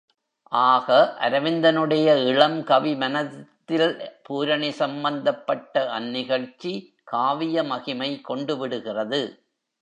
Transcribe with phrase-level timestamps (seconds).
[0.51, 0.87] ஆக,
[1.19, 3.85] அரவிந்தனுடைய இளம் கவி மனத்தில்
[4.23, 6.73] பூரணி சம்பந்தப்பட்ட அந்நிகழ்ச்சி
[7.03, 9.21] காவிய மகிமை கொண்டுவிடுகிறது.